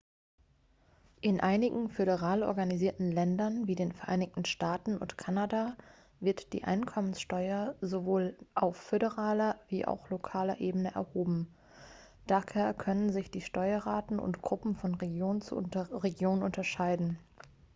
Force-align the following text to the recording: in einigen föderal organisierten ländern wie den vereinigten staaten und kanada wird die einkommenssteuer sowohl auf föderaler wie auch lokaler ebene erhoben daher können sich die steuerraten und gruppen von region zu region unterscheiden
in 1.21 1.41
einigen 1.41 1.87
föderal 1.87 2.41
organisierten 2.41 3.11
ländern 3.11 3.67
wie 3.67 3.75
den 3.75 3.91
vereinigten 3.91 4.45
staaten 4.45 4.97
und 4.97 5.15
kanada 5.15 5.77
wird 6.19 6.53
die 6.53 6.63
einkommenssteuer 6.63 7.75
sowohl 7.81 8.35
auf 8.55 8.77
föderaler 8.77 9.59
wie 9.67 9.85
auch 9.85 10.09
lokaler 10.09 10.59
ebene 10.59 10.91
erhoben 10.95 11.53
daher 12.25 12.73
können 12.73 13.11
sich 13.11 13.29
die 13.29 13.41
steuerraten 13.41 14.17
und 14.19 14.41
gruppen 14.41 14.73
von 14.75 14.95
region 14.95 15.39
zu 15.39 15.53
region 15.59 16.41
unterscheiden 16.41 17.19